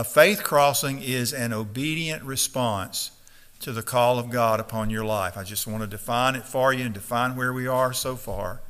[0.00, 3.10] A faith crossing is an obedient response
[3.58, 5.36] to the call of God upon your life.
[5.36, 8.62] I just want to define it for you and define where we are so far.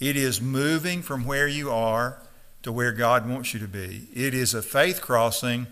[0.00, 2.22] It is moving from where you are
[2.62, 4.08] to where God wants you to be.
[4.14, 5.66] It is a faith crossing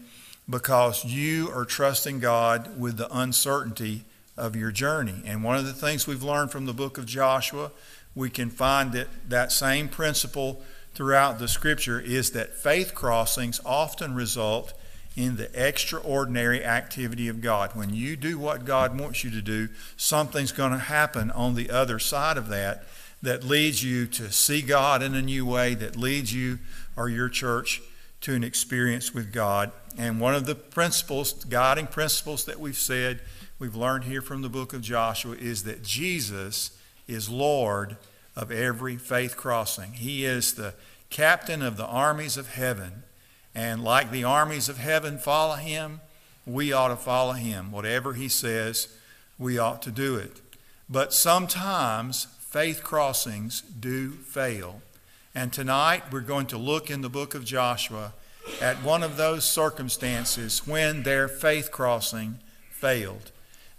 [0.50, 4.04] because you are trusting God with the uncertainty
[4.36, 5.22] of your journey.
[5.24, 7.70] And one of the things we've learned from the book of Joshua,
[8.14, 10.62] we can find that that same principle
[10.94, 14.72] throughout the scripture is that faith crossings often result
[15.16, 17.70] in the extraordinary activity of God.
[17.74, 21.70] When you do what God wants you to do, something's going to happen on the
[21.70, 22.84] other side of that
[23.22, 26.58] that leads you to see God in a new way, that leads you
[26.96, 27.80] or your church
[28.20, 29.70] to an experience with God.
[29.96, 33.20] And one of the principles, guiding principles that we've said,
[33.58, 36.76] we've learned here from the book of Joshua, is that Jesus
[37.06, 37.96] is Lord
[38.36, 39.92] of every faith crossing.
[39.92, 40.74] He is the
[41.10, 43.04] captain of the armies of heaven.
[43.54, 46.00] And like the armies of heaven follow him,
[46.46, 47.70] we ought to follow him.
[47.70, 48.88] Whatever he says,
[49.38, 50.40] we ought to do it.
[50.88, 54.82] But sometimes faith crossings do fail.
[55.34, 58.12] And tonight we're going to look in the book of Joshua
[58.60, 62.38] at one of those circumstances when their faith crossing
[62.70, 63.30] failed.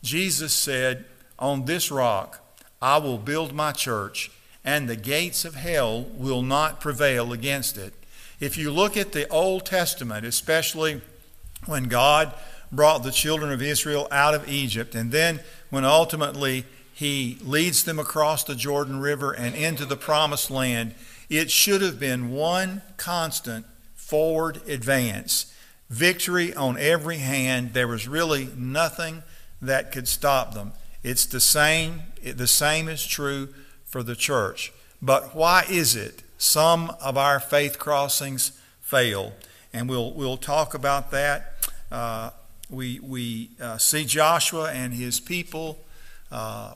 [0.03, 1.05] Jesus said,
[1.37, 2.41] On this rock
[2.81, 4.31] I will build my church,
[4.65, 7.93] and the gates of hell will not prevail against it.
[8.39, 11.01] If you look at the Old Testament, especially
[11.67, 12.33] when God
[12.71, 17.99] brought the children of Israel out of Egypt, and then when ultimately He leads them
[17.99, 20.95] across the Jordan River and into the promised land,
[21.29, 25.53] it should have been one constant forward advance,
[25.89, 27.73] victory on every hand.
[27.73, 29.21] There was really nothing
[29.61, 30.73] that could stop them.
[31.03, 33.49] It's the same, the same is true
[33.85, 34.73] for the church.
[35.01, 39.33] But why is it some of our faith crossings fail?
[39.73, 41.53] And we'll, we'll talk about that.
[41.91, 42.31] Uh,
[42.69, 45.79] we we uh, see Joshua and his people
[46.31, 46.73] uh,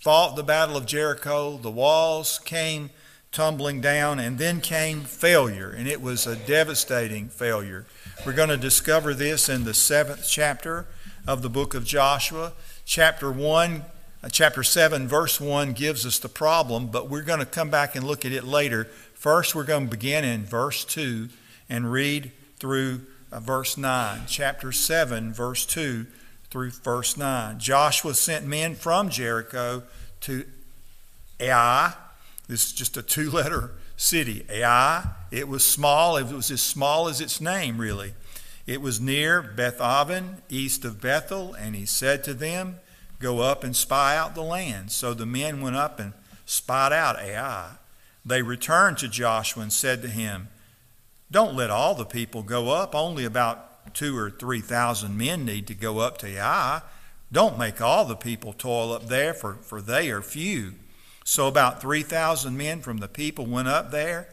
[0.00, 1.56] fought the battle of Jericho.
[1.56, 2.90] The walls came
[3.30, 7.86] tumbling down, and then came failure, and it was a devastating failure.
[8.26, 10.86] We're going to discover this in the seventh chapter
[11.26, 12.52] of the book of Joshua.
[12.84, 13.82] Chapter 1, uh,
[14.30, 18.04] chapter 7, verse 1 gives us the problem, but we're going to come back and
[18.06, 18.84] look at it later.
[19.14, 21.28] First, we're going to begin in verse 2
[21.68, 24.22] and read through uh, verse 9.
[24.26, 26.06] Chapter 7, verse 2
[26.50, 27.58] through verse 9.
[27.58, 29.82] Joshua sent men from Jericho
[30.20, 30.44] to
[31.40, 31.94] Ai
[32.48, 35.04] this is just a two letter city, Ai.
[35.30, 38.14] It was small, it was as small as its name, really.
[38.66, 42.76] It was near Beth Aven, east of Bethel, and he said to them,
[43.22, 44.90] Go up and spy out the land.
[44.90, 46.12] So the men went up and
[46.44, 47.76] spied out Ai.
[48.26, 50.48] They returned to Joshua and said to him,
[51.30, 55.66] Don't let all the people go up, only about two or three thousand men need
[55.68, 56.82] to go up to Ai.
[57.30, 60.74] Don't make all the people toil up there, for, for they are few.
[61.24, 64.28] So about 3,000 men from the people went up there,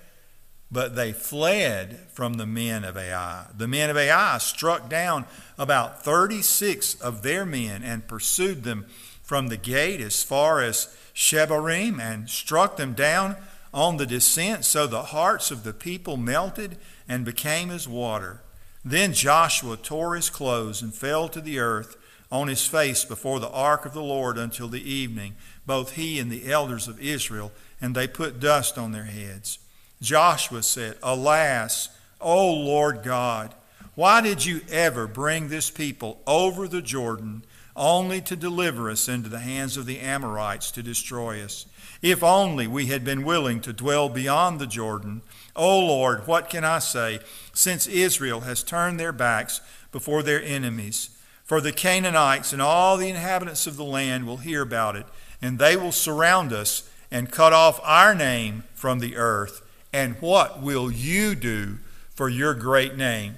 [0.71, 3.45] but they fled from the men of Ai.
[3.55, 5.25] The men of Ai struck down
[5.57, 8.85] about 36 of their men and pursued them
[9.23, 13.35] from the gate as far as Shebarim and struck them down
[13.73, 18.41] on the descent, so the hearts of the people melted and became as water.
[18.83, 21.95] Then Joshua tore his clothes and fell to the earth
[22.31, 26.31] on his face before the ark of the Lord until the evening both he and
[26.31, 29.59] the elders of Israel, and they put dust on their heads.
[30.01, 31.89] Joshua said, Alas,
[32.21, 33.55] O Lord God,
[33.95, 37.43] why did you ever bring this people over the Jordan
[37.75, 41.65] only to deliver us into the hands of the Amorites to destroy us?
[42.01, 45.21] If only we had been willing to dwell beyond the Jordan.
[45.55, 47.19] O Lord, what can I say,
[47.53, 49.59] since Israel has turned their backs
[49.91, 51.09] before their enemies?
[51.43, 55.05] For the Canaanites and all the inhabitants of the land will hear about it
[55.41, 59.61] and they will surround us and cut off our name from the earth.
[59.91, 61.77] And what will you do
[62.15, 63.35] for your great name?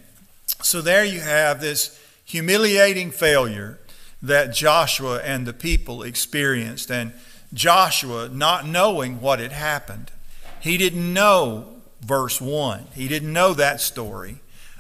[0.62, 3.80] So there you have this humiliating failure
[4.22, 6.92] that Joshua and the people experienced.
[6.92, 7.14] And
[7.54, 10.12] Joshua, not knowing what had happened,
[10.60, 12.88] he didn't know verse 1.
[12.96, 14.38] He didn't know that story.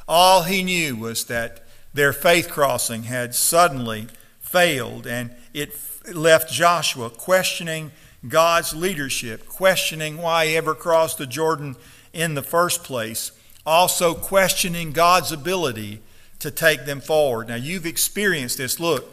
[0.07, 1.63] All he knew was that
[1.93, 4.07] their faith crossing had suddenly
[4.39, 5.77] failed and it
[6.13, 7.91] left Joshua questioning
[8.27, 11.75] God's leadership, questioning why he ever crossed the Jordan
[12.13, 13.31] in the first place,
[13.65, 16.01] also questioning God's ability
[16.39, 17.47] to take them forward.
[17.47, 18.79] Now, you've experienced this.
[18.79, 19.09] Look,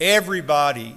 [0.00, 0.96] everybody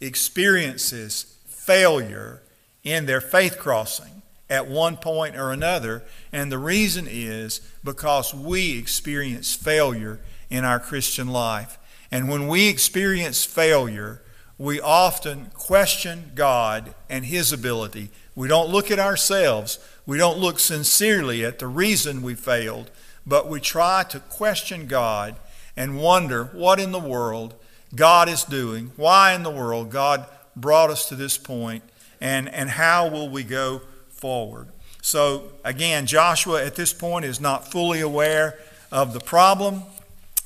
[0.00, 2.42] experiences failure
[2.82, 4.22] in their faith crossing.
[4.52, 6.02] at one point or another.
[6.30, 10.20] And the reason is because we experience failure
[10.50, 11.78] in our Christian life.
[12.10, 14.20] And when we experience failure,
[14.62, 18.10] we often question God and His ability.
[18.36, 19.80] We don't look at ourselves.
[20.06, 22.92] We don't look sincerely at the reason we failed,
[23.26, 25.34] but we try to question God
[25.76, 27.54] and wonder what in the world
[27.96, 31.82] God is doing, why in the world God brought us to this point,
[32.20, 34.68] and, and how will we go forward.
[35.02, 38.60] So, again, Joshua at this point is not fully aware
[38.92, 39.82] of the problem,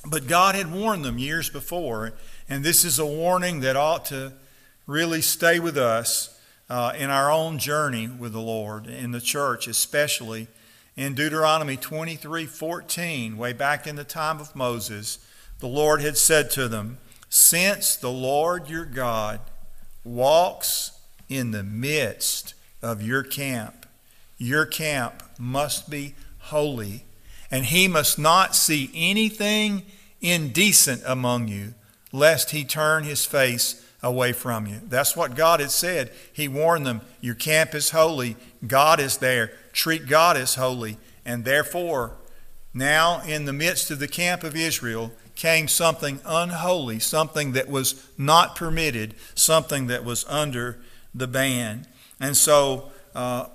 [0.07, 2.15] but God had warned them years before,
[2.49, 4.33] and this is a warning that ought to
[4.87, 6.39] really stay with us
[6.69, 10.49] uh, in our own journey with the Lord, in the church especially.
[10.97, 15.19] In Deuteronomy 23 14, way back in the time of Moses,
[15.59, 16.99] the Lord had said to them,
[17.29, 19.41] Since the Lord your God
[20.05, 20.93] walks
[21.29, 23.87] in the midst of your camp,
[24.39, 27.05] your camp must be holy,
[27.51, 29.83] and he must not see anything
[30.21, 31.75] indecent among you,
[32.13, 34.81] lest he turn his face away from you.
[34.89, 36.13] That's what God had said.
[36.33, 38.37] He warned them, Your camp is holy,
[38.67, 42.17] God is there, treat God as holy, and therefore,
[42.73, 48.07] now in the midst of the camp of Israel, came something unholy, something that was
[48.17, 50.79] not permitted, something that was under
[51.15, 51.87] the ban.
[52.19, 53.47] And so, uh,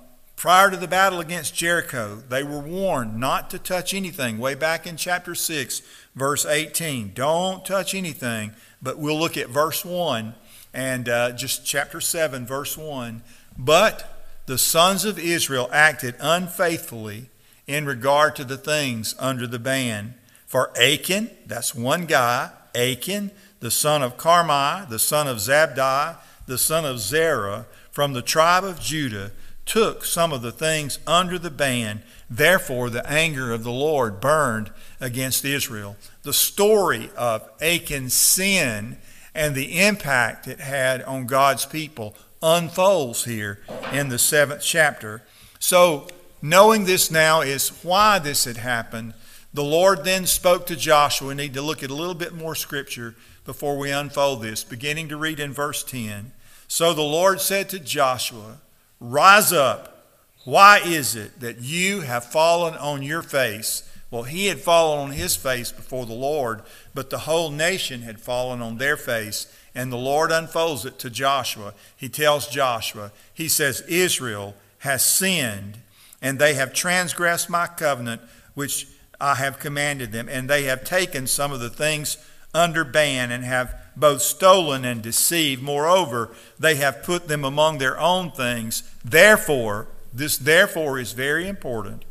[0.42, 4.38] prior to the battle against Jericho, they were warned not to touch anything.
[4.38, 5.82] Way back in chapter 6,
[6.16, 7.12] verse 18.
[7.14, 8.50] Don't touch anything,
[8.82, 10.34] but we'll look at verse 1
[10.74, 13.22] and uh, just chapter 7, verse 1.
[13.56, 17.30] But the sons of Israel acted unfaithfully
[17.68, 20.14] in regard to the things under the ban.
[20.48, 23.30] For Achan, that's one guy, Achan,
[23.60, 26.16] the son of Carmi, the son of Zabdi,
[26.46, 29.30] the son of Zerah, from the tribe of Judah,
[29.72, 32.02] took some of the things under the ban.
[32.28, 34.70] Therefore, the anger of the Lord burned
[35.00, 35.96] against Israel.
[36.24, 38.98] The story of Achan's sin
[39.34, 43.60] and the impact it had on God's people unfolds here
[43.90, 45.22] in the seventh chapter.
[45.58, 46.06] So,
[46.42, 49.14] knowing this now is why this had happened
[49.54, 51.28] the Lord then spoke to Joshua.
[51.28, 53.14] We need to look at a little bit more scripture
[53.44, 56.32] before we unfold this, beginning to read in verse 10.
[56.68, 58.60] So the Lord said to Joshua,
[59.02, 60.06] Rise up.
[60.44, 63.88] Why is it that you have fallen on your face?
[64.12, 66.62] Well, he had fallen on his face before the Lord,
[66.94, 69.52] but the whole nation had fallen on their face.
[69.74, 71.74] And the Lord unfolds it to Joshua.
[71.96, 75.78] He tells Joshua, He says, Israel has sinned,
[76.20, 78.22] and they have transgressed my covenant,
[78.54, 78.86] which
[79.20, 80.28] I have commanded them.
[80.28, 82.18] And they have taken some of the things
[82.54, 85.62] under ban and have both stolen and deceived.
[85.62, 88.82] Moreover, they have put them among their own things.
[89.04, 92.04] Therefore, this therefore is very important.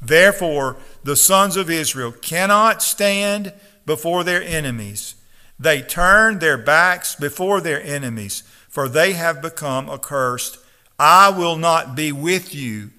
[0.00, 3.52] Therefore, the sons of Israel cannot stand
[3.86, 5.14] before their enemies.
[5.58, 10.58] They turn their backs before their enemies, for they have become accursed.
[10.98, 12.90] I will not be with you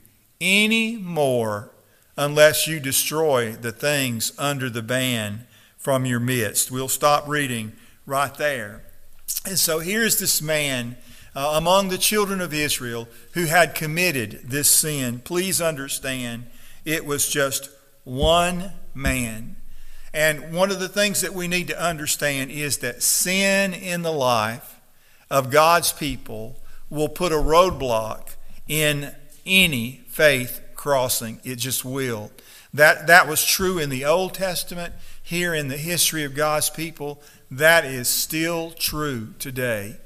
[0.42, 1.72] any more
[2.16, 5.46] unless you destroy the things under the ban
[5.78, 6.72] from your midst.
[6.72, 7.74] We'll stop reading
[8.08, 8.82] right there.
[9.46, 10.98] And so here's this man
[11.36, 15.20] uh, among the children of Israel who had committed this sin.
[15.20, 16.48] Please understand,
[16.84, 17.70] it was just
[18.04, 19.58] one man.
[20.14, 24.12] And one of the things that we need to understand is that sin in the
[24.12, 24.80] life
[25.30, 26.60] of God's people
[26.90, 28.36] will put a roadblock
[28.68, 29.14] in
[29.46, 31.40] any faith crossing.
[31.44, 32.32] It just will.
[32.74, 34.94] That, that was true in the Old Testament.
[35.22, 39.98] Here in the history of God's people, that is still true today.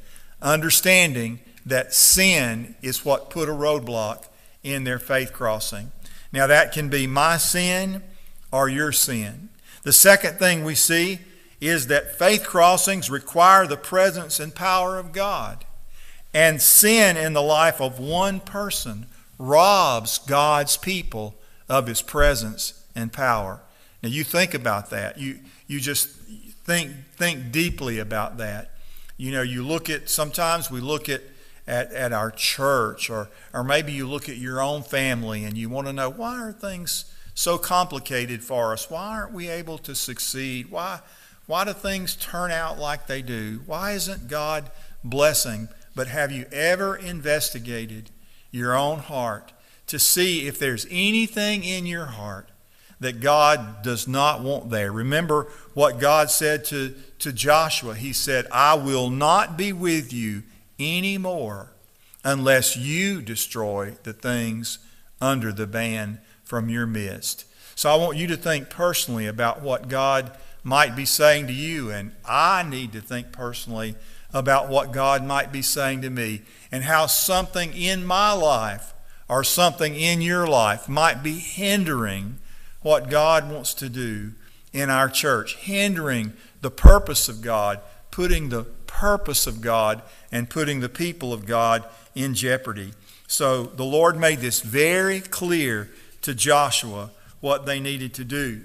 [0.41, 4.25] Understanding that sin is what put a roadblock
[4.63, 5.91] in their faith crossing.
[6.31, 8.03] Now, that can be my sin
[8.51, 9.49] or your sin.
[9.83, 11.19] The second thing we see
[11.59, 15.65] is that faith crossings require the presence and power of God.
[16.33, 19.05] And sin in the life of one person
[19.37, 21.35] robs God's people
[21.67, 23.61] of his presence and power.
[24.01, 25.19] Now you think about that.
[25.19, 26.20] You you just
[26.63, 28.71] think think deeply about that.
[29.17, 31.21] You know, you look at sometimes we look at
[31.67, 35.69] at, at our church or or maybe you look at your own family and you
[35.69, 38.89] want to know why are things so complicated for us?
[38.89, 40.69] Why aren't we able to succeed?
[40.69, 40.99] Why
[41.45, 43.61] why do things turn out like they do?
[43.65, 44.71] Why isn't God
[45.03, 45.69] blessing?
[45.95, 48.09] But have you ever investigated
[48.51, 49.51] your own heart
[49.87, 52.49] to see if there's anything in your heart
[53.01, 54.91] that God does not want there.
[54.91, 57.95] Remember what God said to, to Joshua.
[57.95, 60.43] He said, I will not be with you
[60.79, 61.73] anymore
[62.23, 64.79] unless you destroy the things
[65.19, 67.45] under the ban from your midst.
[67.75, 71.89] So I want you to think personally about what God might be saying to you,
[71.89, 73.95] and I need to think personally
[74.31, 78.93] about what God might be saying to me, and how something in my life
[79.27, 82.37] or something in your life might be hindering
[82.81, 84.31] what God wants to do
[84.73, 90.79] in our church, hindering the purpose of God, putting the purpose of God and putting
[90.79, 91.83] the people of God
[92.15, 92.93] in jeopardy.
[93.27, 95.89] So the Lord made this very clear
[96.21, 98.61] to Joshua what they needed to do.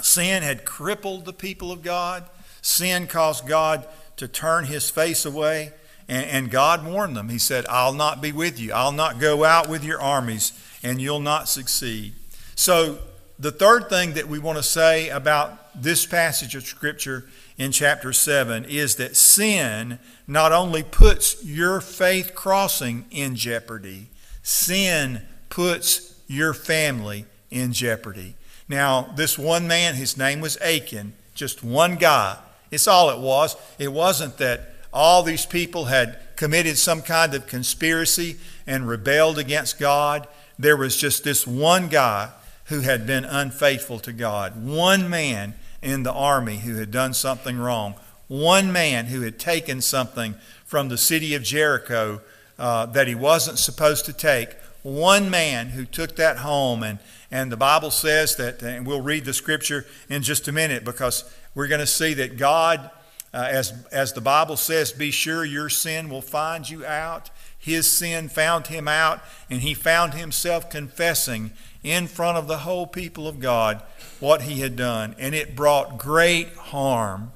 [0.00, 2.24] Sin had crippled the people of God.
[2.60, 3.86] Sin caused God
[4.16, 5.72] to turn his face away.
[6.06, 7.30] And, God warned them.
[7.30, 8.72] He said, I'll not be with you.
[8.74, 12.12] I'll not go out with your armies, and you'll not succeed.
[12.54, 12.98] So,
[13.44, 17.26] the third thing that we want to say about this passage of Scripture
[17.58, 24.06] in chapter 7 is that sin not only puts your faith crossing in jeopardy,
[24.42, 25.20] sin
[25.50, 28.34] puts your family in jeopardy.
[28.66, 32.38] Now, this one man, his name was Achan, just one guy.
[32.70, 33.56] It's all it was.
[33.78, 39.78] It wasn't that all these people had committed some kind of conspiracy and rebelled against
[39.78, 40.26] God.
[40.58, 42.30] There was just this one guy
[42.66, 47.58] who had been unfaithful to God, one man in the army who had done something
[47.58, 47.94] wrong,
[48.28, 52.20] one man who had taken something from the city of Jericho
[52.58, 56.98] uh, that he wasn't supposed to take, one man who took that home and
[57.34, 61.24] and the Bible says that, and we'll read the scripture in just a minute because
[61.52, 62.92] we're going to see that God,
[63.32, 67.30] uh, as, as the Bible says, be sure your sin will find you out.
[67.58, 71.50] His sin found him out, and he found himself confessing
[71.84, 73.82] in front of the whole people of God
[74.18, 75.14] what he had done.
[75.18, 77.32] And it brought great harm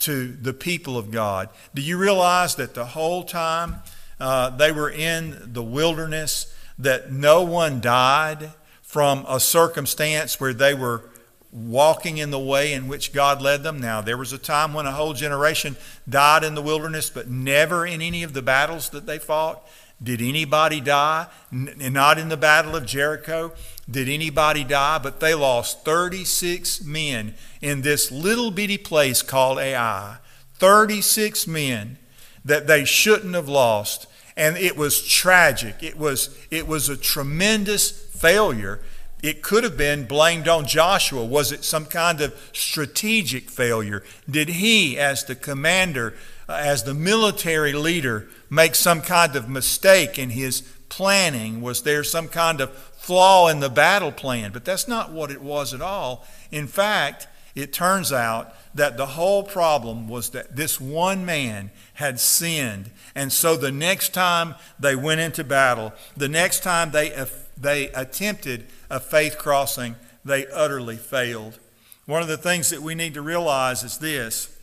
[0.00, 1.48] to the people of God.
[1.74, 3.76] Do you realize that the whole time
[4.18, 8.50] uh, they were in the wilderness, that no one died?
[8.92, 11.02] from a circumstance where they were
[11.50, 13.80] walking in the way in which God led them.
[13.80, 17.86] Now, there was a time when a whole generation died in the wilderness, but never
[17.86, 19.66] in any of the battles that they fought.
[20.02, 21.26] Did anybody die?
[21.52, 23.52] N- not in the Battle of Jericho
[23.90, 30.16] did anybody die, but they lost 36 men in this little bitty place called Ai.
[30.54, 31.98] 36 men
[32.44, 34.06] that they shouldn't have lost.
[34.36, 35.82] And it was tragic.
[35.82, 38.80] It was, it was a tremendous failure,
[39.22, 41.24] it could have been blamed on Joshua.
[41.24, 44.02] Was it some kind of strategic failure?
[44.28, 46.14] Did he, as the commander,
[46.48, 51.62] uh, as the military leader, make some kind of mistake in his planning?
[51.62, 54.52] Was there some kind of flaw in the battle plan?
[54.52, 56.26] But that's not what it was at all.
[56.50, 62.20] In fact, it turns out that the whole problem was that this one man had
[62.20, 62.90] sinned.
[63.14, 67.88] And so the next time they went into battle, the next time they uh, they
[67.88, 71.58] attempted a faith crossing, they utterly failed.
[72.04, 74.54] One of the things that we need to realize is this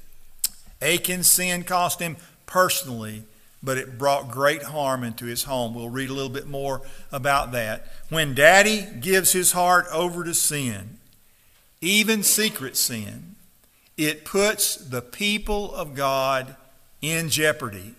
[0.79, 3.23] Achan's sin cost him personally,
[3.61, 5.73] but it brought great harm into his home.
[5.73, 7.87] We'll read a little bit more about that.
[8.09, 10.97] When daddy gives his heart over to sin,
[11.81, 13.35] even secret sin,
[13.97, 16.55] it puts the people of God
[17.01, 17.95] in jeopardy.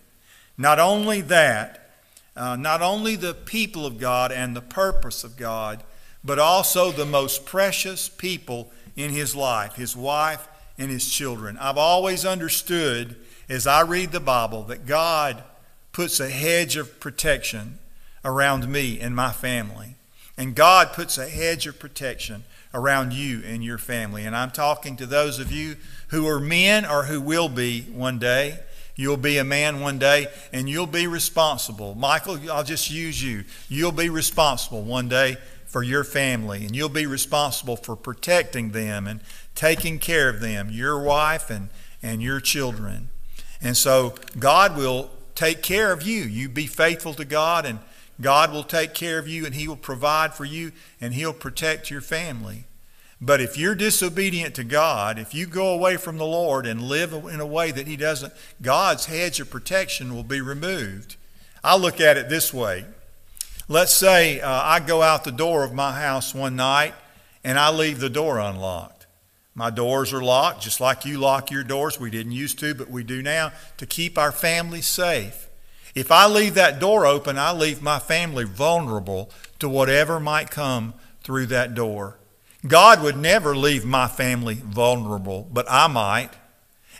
[0.56, 1.90] Not only that,
[2.36, 5.82] uh, not only the people of God and the purpose of God,
[6.24, 10.48] but also the most precious people in his life, his wife
[10.78, 11.58] and his children.
[11.58, 13.16] I've always understood
[13.48, 15.42] as I read the Bible that God
[15.92, 17.78] puts a hedge of protection
[18.24, 19.94] around me and my family.
[20.36, 24.24] And God puts a hedge of protection around you and your family.
[24.24, 25.76] And I'm talking to those of you
[26.08, 28.60] who are men or who will be one day.
[28.96, 31.94] You'll be a man one day and you'll be responsible.
[31.94, 33.44] Michael, I'll just use you.
[33.68, 39.06] You'll be responsible one day for your family and you'll be responsible for protecting them
[39.06, 39.20] and
[39.54, 41.70] taking care of them, your wife and,
[42.02, 43.08] and your children.
[43.62, 46.22] And so God will take care of you.
[46.22, 47.78] You be faithful to God and
[48.20, 51.90] God will take care of you and He will provide for you and He'll protect
[51.90, 52.64] your family.
[53.20, 57.12] But if you're disobedient to God, if you go away from the Lord and live
[57.12, 58.32] in a way that He doesn't,
[58.62, 61.16] God's hedge of protection will be removed.
[61.62, 62.86] I look at it this way.
[63.68, 66.94] Let's say uh, I go out the door of my house one night
[67.44, 68.99] and I leave the door unlocked.
[69.54, 71.98] My doors are locked, just like you lock your doors.
[71.98, 75.48] We didn't used to, but we do now to keep our family safe.
[75.94, 80.94] If I leave that door open, I leave my family vulnerable to whatever might come
[81.22, 82.16] through that door.
[82.66, 86.30] God would never leave my family vulnerable, but I might.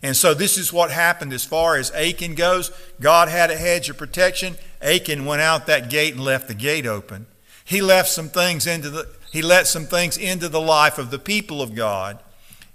[0.02, 2.73] And so this is what happened as far as Achan goes.
[3.00, 4.57] God had a hedge of protection.
[4.80, 7.26] Achan went out that gate and left the gate open.
[7.64, 11.19] He left some things into the he let some things into the life of the
[11.19, 12.19] people of God.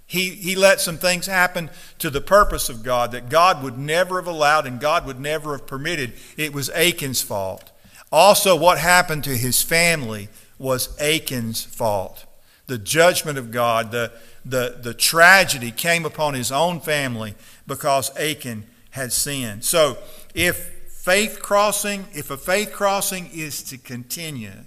[0.06, 4.16] He, he let some things happen to the purpose of God that God would never
[4.16, 6.12] have allowed and God would never have permitted.
[6.36, 7.72] It was Achan's fault.
[8.12, 12.24] Also, what happened to his family was Achan's fault.
[12.66, 14.12] The judgment of God, the,
[14.44, 17.34] the, the tragedy came upon his own family
[17.66, 19.64] because Achan had sinned.
[19.64, 19.98] So,
[20.34, 20.56] if
[20.88, 24.64] faith crossing, if a faith crossing is to continue,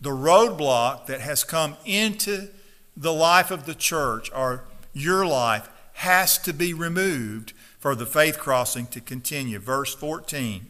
[0.00, 2.48] the roadblock that has come into
[2.98, 8.38] the life of the church or your life has to be removed for the faith
[8.38, 9.58] crossing to continue.
[9.58, 10.66] Verse 14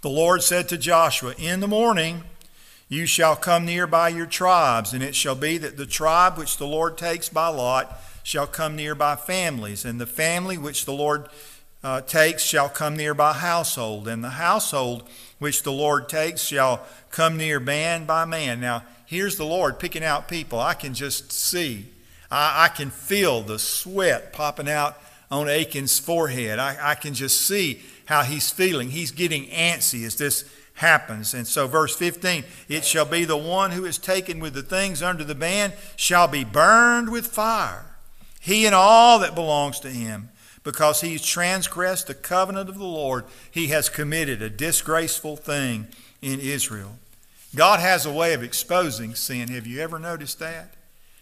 [0.00, 2.24] The Lord said to Joshua, In the morning
[2.88, 6.56] you shall come near by your tribes, and it shall be that the tribe which
[6.56, 10.92] the Lord takes by lot shall come near by families, and the family which the
[10.92, 11.28] Lord
[11.84, 15.08] uh, takes shall come near by household, and the household
[15.40, 18.60] which the Lord takes shall come near man by man.
[18.60, 20.60] Now, here's the Lord picking out people.
[20.60, 21.86] I can just see,
[22.30, 24.96] I, I can feel the sweat popping out
[25.30, 26.58] on Achan's forehead.
[26.58, 28.90] I, I can just see how he's feeling.
[28.90, 30.44] He's getting antsy as this
[30.74, 31.34] happens.
[31.34, 35.02] And so, verse 15 it shall be the one who is taken with the things
[35.02, 37.86] under the ban shall be burned with fire,
[38.40, 40.28] he and all that belongs to him.
[40.62, 45.86] Because he's transgressed the covenant of the Lord, he has committed a disgraceful thing
[46.20, 46.98] in Israel.
[47.54, 49.48] God has a way of exposing sin.
[49.48, 50.74] Have you ever noticed that?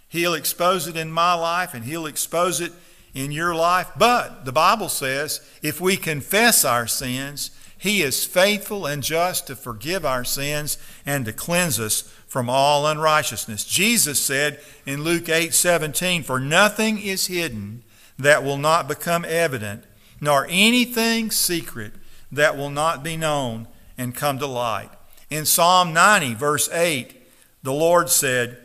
[0.08, 2.72] He'll expose it in my life and he'll expose it
[3.14, 3.90] in your life.
[3.96, 9.56] But the Bible says if we confess our sins, he is faithful and just to
[9.56, 13.64] forgive our sins and to cleanse us from all unrighteousness.
[13.64, 17.84] Jesus said in Luke 8 17, For nothing is hidden
[18.18, 19.84] that will not become evident,
[20.20, 21.92] nor anything secret
[22.30, 24.90] that will not be known and come to light.
[25.30, 27.14] In Psalm 90, verse 8,
[27.62, 28.58] the Lord said,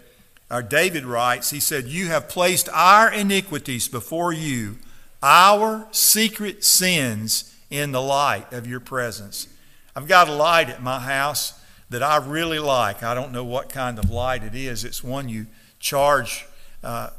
[0.50, 4.78] or David writes, he said, You have placed our iniquities before you,
[5.22, 9.48] our secret sins in the light of your presence.
[9.96, 13.04] I've got a light at my house that I really like.
[13.04, 14.84] I don't know what kind of light it is.
[14.84, 15.48] It's one you
[15.80, 16.46] charge
[16.84, 17.10] uh,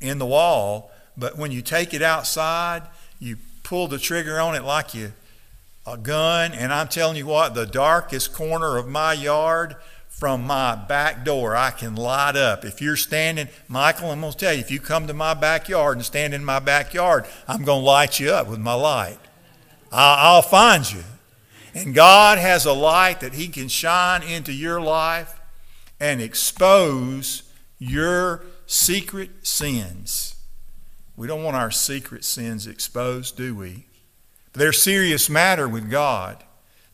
[0.00, 2.82] in the wall, but when you take it outside,
[3.18, 5.12] you pull the trigger on it like you
[5.86, 6.52] a gun.
[6.52, 9.76] And I'm telling you what, the darkest corner of my yard
[10.08, 12.64] from my back door, I can light up.
[12.64, 15.96] If you're standing, Michael, I'm going to tell you, if you come to my backyard
[15.96, 19.18] and stand in my backyard, I'm going to light you up with my light.
[19.90, 21.02] I'll find you.
[21.74, 25.40] And God has a light that He can shine into your life
[25.98, 27.42] and expose
[27.78, 30.33] your secret sins.
[31.16, 33.86] We don't want our secret sins exposed, do we?
[34.52, 36.42] They're serious matter with God.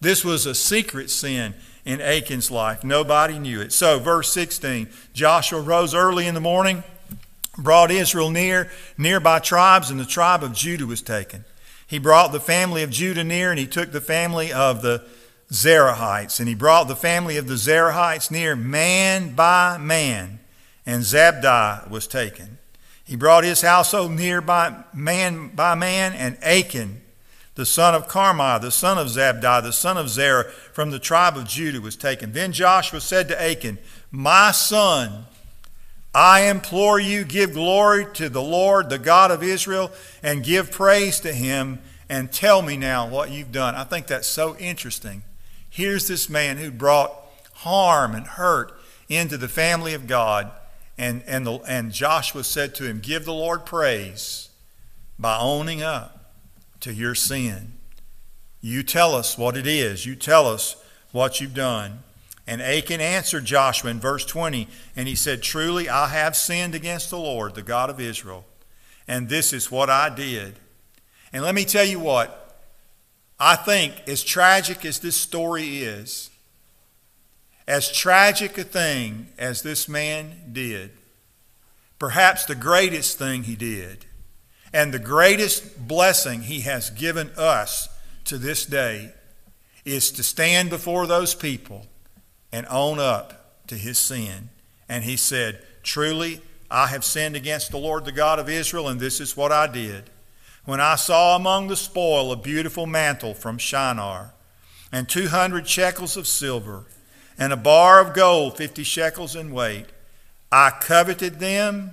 [0.01, 1.55] This was a secret sin
[1.85, 2.85] in Achan's life.
[2.85, 3.73] Nobody knew it.
[3.73, 6.83] So, verse 16 Joshua rose early in the morning,
[7.57, 11.45] brought Israel near, nearby tribes, and the tribe of Judah was taken.
[11.87, 15.05] He brought the family of Judah near, and he took the family of the
[15.51, 16.39] Zerahites.
[16.39, 20.39] And he brought the family of the Zerahites near, man by man,
[20.87, 22.59] and Zabdi was taken.
[23.11, 27.01] He brought his household near by man by man, and Achan,
[27.57, 31.37] the son of Carmi, the son of Zabdi, the son of Zerah, from the tribe
[31.37, 32.31] of Judah, was taken.
[32.31, 33.79] Then Joshua said to Achan,
[34.13, 35.25] My son,
[36.15, 39.91] I implore you, give glory to the Lord, the God of Israel,
[40.23, 43.75] and give praise to him, and tell me now what you've done.
[43.75, 45.25] I think that's so interesting.
[45.69, 47.13] Here's this man who brought
[47.55, 50.53] harm and hurt into the family of God,
[50.99, 54.51] and, and, the, and Joshua said to him, Give the Lord praise
[55.19, 56.35] by owning up
[56.81, 57.73] to your sin.
[58.61, 60.77] You tell us what it is, you tell us
[61.13, 62.01] what you've done.
[62.47, 67.11] And Achan answered Joshua in verse 20, and he said, Truly I have sinned against
[67.11, 68.45] the Lord, the God of Israel,
[69.07, 70.57] and this is what I did.
[71.33, 72.59] And let me tell you what,
[73.39, 76.31] I think as tragic as this story is,
[77.71, 80.91] as tragic a thing as this man did,
[82.01, 84.05] perhaps the greatest thing he did,
[84.73, 87.89] and the greatest blessing he has given us
[88.25, 89.13] to this day,
[89.85, 91.87] is to stand before those people
[92.51, 94.49] and own up to his sin.
[94.89, 96.41] And he said, Truly,
[96.73, 99.69] I have sinned against the Lord, the God of Israel, and this is what I
[99.69, 100.11] did.
[100.65, 104.35] When I saw among the spoil a beautiful mantle from Shinar,
[104.91, 106.87] and 200 shekels of silver,
[107.41, 109.87] and a bar of gold, 50 shekels in weight,
[110.53, 111.93] I coveted them,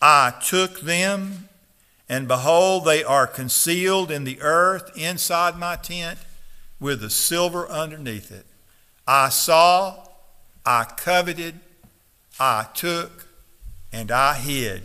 [0.00, 1.48] I took them,
[2.08, 6.18] And behold, they are concealed in the earth inside my tent
[6.78, 8.44] with the silver underneath it.
[9.06, 10.06] I saw,
[10.66, 11.60] I coveted,
[12.38, 13.26] I took,
[13.92, 14.82] and I hid.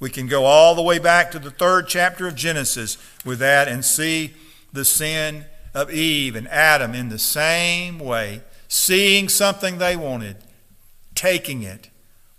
[0.00, 3.68] We can go all the way back to the third chapter of Genesis with that
[3.68, 4.34] and see
[4.72, 10.36] the sin of Eve and Adam in the same way, seeing something they wanted,
[11.14, 11.90] taking it,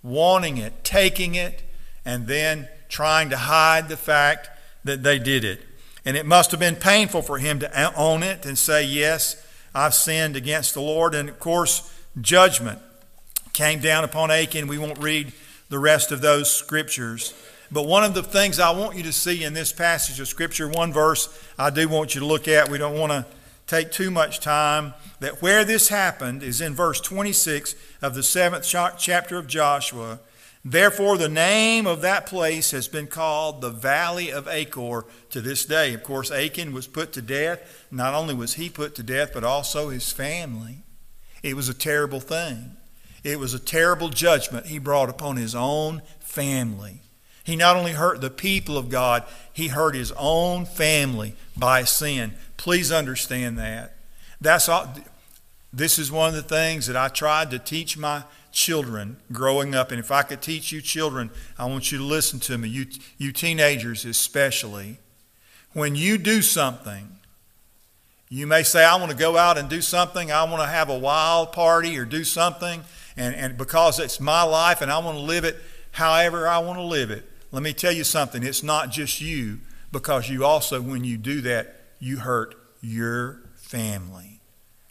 [0.04, 1.64] wanting it, taking it,
[2.06, 4.50] and then trying to hide the fact
[4.84, 5.62] that they did it.
[6.06, 9.94] And it must have been painful for him to own it and say, Yes, I've
[9.94, 11.14] sinned against the Lord.
[11.14, 12.80] And of course, judgment
[13.52, 14.68] came down upon Achan.
[14.68, 15.34] We won't read
[15.70, 17.34] the rest of those scriptures.
[17.72, 20.70] But one of the things I want you to see in this passage of Scripture,
[20.70, 23.26] one verse I do want you to look at, we don't want to
[23.68, 28.66] take too much time, that where this happened is in verse 26 of the seventh
[28.66, 30.20] chapter of Joshua.
[30.64, 35.66] Therefore, the name of that place has been called the Valley of Achor to this
[35.66, 35.94] day.
[35.94, 37.86] Of course, Achan was put to death.
[37.92, 40.80] Not only was he put to death, but also his family.
[41.44, 42.76] It was a terrible thing.
[43.24, 47.02] It was a terrible judgment he brought upon his own family.
[47.44, 52.34] He not only hurt the people of God, he hurt his own family by sin.
[52.58, 53.96] Please understand that.
[54.42, 54.94] That's all,
[55.72, 59.92] this is one of the things that I tried to teach my children growing up.
[59.92, 62.88] And if I could teach you children, I want you to listen to me, you,
[63.18, 64.98] you teenagers especially.
[65.74, 67.10] When you do something,
[68.30, 70.32] you may say, I want to go out and do something.
[70.32, 72.84] I want to have a wild party or do something.
[73.16, 75.58] And, and because it's my life and I want to live it
[75.92, 77.26] however I want to live it.
[77.52, 78.44] Let me tell you something.
[78.44, 79.60] It's not just you,
[79.92, 84.42] because you also, when you do that, you hurt your family.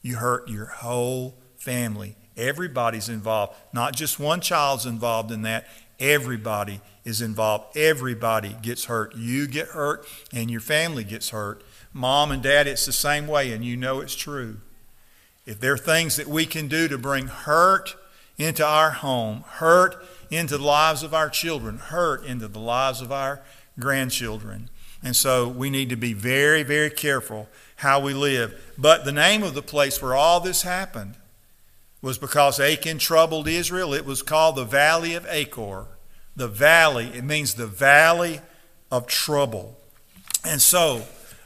[0.03, 2.17] You hurt your whole family.
[2.37, 3.55] Everybody's involved.
[3.73, 5.67] Not just one child's involved in that.
[5.99, 7.77] Everybody is involved.
[7.77, 9.17] Everybody gets hurt.
[9.17, 11.63] You get hurt and your family gets hurt.
[11.93, 14.59] Mom and dad, it's the same way, and you know it's true.
[15.47, 17.97] If there are things that we can do to bring hurt
[18.37, 23.11] into our home, hurt into the lives of our children, hurt into the lives of
[23.11, 23.41] our
[23.79, 24.69] grandchildren.
[25.03, 28.75] And so we need to be very, very careful how we live.
[28.79, 31.15] But the name of the place where all this happened
[32.01, 33.93] was because Achan troubled Israel.
[33.95, 35.87] It was called the Valley of Achor.
[36.35, 38.41] The valley, it means the valley
[38.91, 39.79] of trouble.
[40.45, 41.03] And so,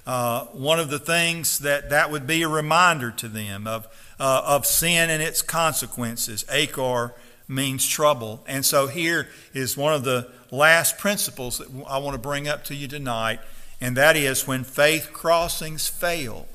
[0.06, 3.86] uh, one of the things that that would be a reminder to them of,
[4.18, 6.44] uh, of sin and its consequences.
[6.50, 7.14] Achor
[7.50, 8.42] means trouble.
[8.46, 12.64] And so, here is one of the last principles that I want to bring up
[12.64, 13.40] to you tonight,
[13.80, 16.46] and that is when faith crossings fail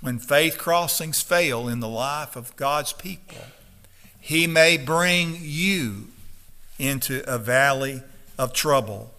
[0.00, 3.38] when faith crossings fail in the life of God's people,
[4.18, 6.08] He may bring you
[6.78, 8.02] into a valley
[8.38, 9.12] of trouble.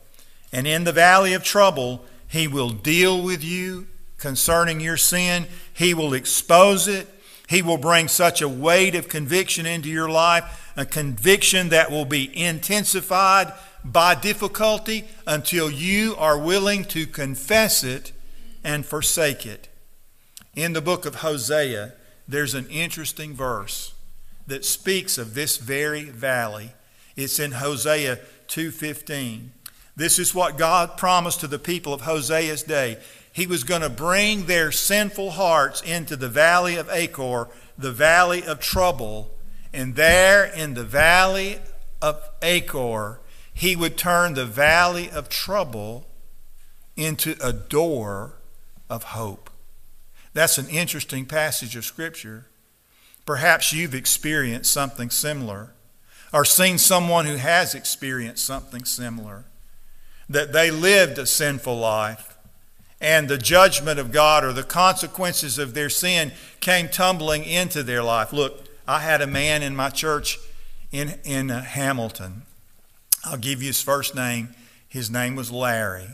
[0.51, 3.87] And in the valley of trouble, He will deal with you
[4.17, 7.07] concerning your sin, He will expose it.
[7.51, 12.05] He will bring such a weight of conviction into your life, a conviction that will
[12.05, 13.51] be intensified
[13.83, 18.13] by difficulty until you are willing to confess it
[18.63, 19.67] and forsake it.
[20.55, 21.91] In the book of Hosea,
[22.25, 23.95] there's an interesting verse
[24.47, 26.71] that speaks of this very valley.
[27.17, 29.51] It's in Hosea 2:15.
[29.97, 32.97] This is what God promised to the people of Hosea's day.
[33.31, 38.43] He was going to bring their sinful hearts into the valley of Achor, the valley
[38.43, 39.31] of trouble,
[39.73, 41.59] and there in the valley
[42.01, 43.21] of Achor,
[43.53, 46.07] he would turn the valley of trouble
[46.97, 48.33] into a door
[48.89, 49.49] of hope.
[50.33, 52.47] That's an interesting passage of Scripture.
[53.25, 55.73] Perhaps you've experienced something similar
[56.33, 59.45] or seen someone who has experienced something similar.
[60.29, 62.30] That they lived a sinful life
[63.01, 68.03] and the judgment of God or the consequences of their sin came tumbling into their
[68.03, 68.31] life.
[68.31, 70.37] Look, I had a man in my church
[70.91, 72.43] in, in uh, Hamilton.
[73.25, 74.49] I'll give you his first name.
[74.87, 76.09] His name was Larry.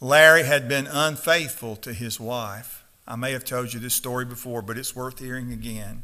[0.00, 2.84] Larry had been unfaithful to his wife.
[3.06, 6.02] I may have told you this story before, but it's worth hearing again.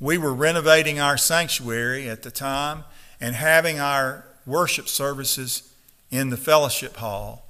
[0.00, 2.84] We were renovating our sanctuary at the time
[3.20, 5.72] and having our worship services
[6.10, 7.47] in the fellowship hall.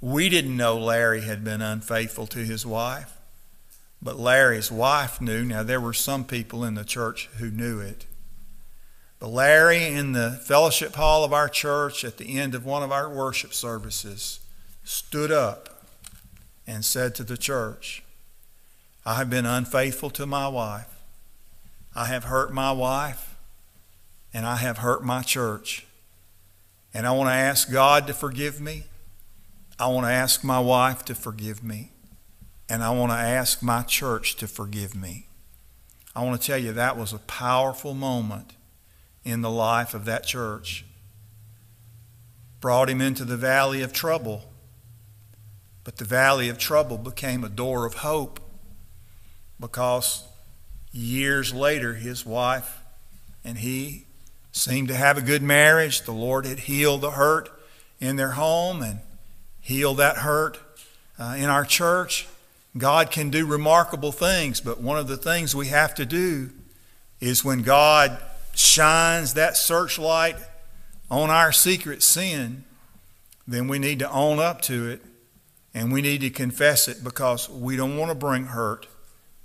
[0.00, 3.12] We didn't know Larry had been unfaithful to his wife,
[4.00, 5.44] but Larry's wife knew.
[5.44, 8.06] Now, there were some people in the church who knew it.
[9.18, 12.92] But Larry, in the fellowship hall of our church at the end of one of
[12.92, 14.38] our worship services,
[14.84, 15.84] stood up
[16.66, 18.04] and said to the church,
[19.04, 20.94] I have been unfaithful to my wife.
[21.96, 23.34] I have hurt my wife,
[24.32, 25.86] and I have hurt my church.
[26.94, 28.84] And I want to ask God to forgive me.
[29.78, 31.92] I want to ask my wife to forgive me.
[32.68, 35.28] And I want to ask my church to forgive me.
[36.14, 38.54] I want to tell you that was a powerful moment
[39.24, 40.84] in the life of that church.
[42.60, 44.50] Brought him into the valley of trouble.
[45.84, 48.40] But the valley of trouble became a door of hope
[49.60, 50.24] because
[50.92, 52.80] years later his wife
[53.44, 54.06] and he
[54.52, 56.02] seemed to have a good marriage.
[56.02, 57.48] The Lord had healed the hurt
[58.00, 59.00] in their home and
[59.68, 60.58] healed that hurt
[61.18, 62.26] uh, in our church.
[62.78, 66.48] God can do remarkable things, but one of the things we have to do
[67.20, 68.18] is when God
[68.54, 70.36] shines that searchlight
[71.10, 72.64] on our secret sin,
[73.46, 75.02] then we need to own up to it
[75.74, 78.86] and we need to confess it because we don't want to bring hurt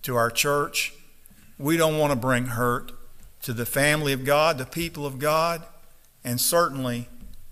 [0.03, 0.93] to our church.
[1.57, 2.93] We don't want to bring hurt
[3.41, 5.63] to the family of God, the people of God,
[6.23, 7.09] and certainly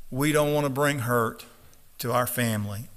[0.09, 1.45] we don't want to bring hurt
[2.01, 2.90] to our family.